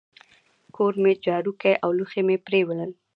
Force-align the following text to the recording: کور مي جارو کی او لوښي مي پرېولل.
کور 0.75 0.93
مي 1.03 1.13
جارو 1.25 1.51
کی 1.61 1.73
او 1.83 1.89
لوښي 1.97 2.21
مي 2.27 2.37
پرېولل. 2.45 2.91